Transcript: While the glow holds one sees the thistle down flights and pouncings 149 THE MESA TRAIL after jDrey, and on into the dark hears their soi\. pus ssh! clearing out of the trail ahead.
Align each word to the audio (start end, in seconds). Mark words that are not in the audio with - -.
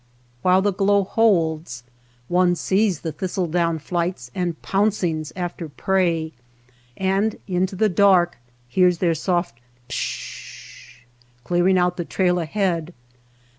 While 0.41 0.63
the 0.63 0.73
glow 0.73 1.03
holds 1.03 1.83
one 2.27 2.55
sees 2.55 3.01
the 3.01 3.11
thistle 3.11 3.45
down 3.45 3.77
flights 3.77 4.31
and 4.33 4.59
pouncings 4.63 5.31
149 5.35 5.35
THE 5.35 5.35
MESA 5.35 5.35
TRAIL 5.35 5.45
after 5.45 5.69
jDrey, 5.69 6.33
and 6.97 7.35
on 7.35 7.39
into 7.47 7.75
the 7.75 7.87
dark 7.87 8.37
hears 8.67 8.97
their 8.97 9.13
soi\. 9.13 9.43
pus 9.43 9.51
ssh! 9.95 11.01
clearing 11.43 11.77
out 11.77 11.91
of 11.93 11.97
the 11.97 12.05
trail 12.05 12.39
ahead. 12.39 12.95